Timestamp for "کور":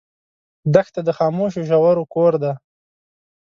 2.13-2.33